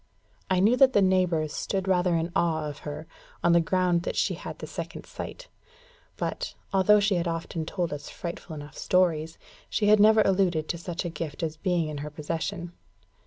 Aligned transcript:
I 0.49 0.59
knew 0.59 0.75
that 0.77 0.93
the 0.93 1.01
neighbours 1.03 1.53
stood 1.53 1.87
rather 1.87 2.15
in 2.15 2.31
awe 2.35 2.65
of 2.67 2.79
her, 2.89 3.05
on 3.43 3.51
the 3.53 3.61
ground 3.61 4.01
that 4.01 4.15
she 4.15 4.33
had 4.33 4.57
the 4.57 4.65
second 4.65 5.05
sight; 5.05 5.47
but, 6.17 6.55
although 6.73 6.99
she 6.99 7.19
often 7.19 7.67
told 7.67 7.93
us 7.93 8.09
frightful 8.09 8.55
enough 8.55 8.75
stories, 8.75 9.37
she 9.69 9.89
had 9.89 9.99
never 9.99 10.23
alluded 10.23 10.67
to 10.69 10.79
such 10.79 11.05
a 11.05 11.09
gift 11.09 11.43
as 11.43 11.55
being 11.55 11.87
in 11.87 11.99
her 11.99 12.09
possession. 12.09 12.73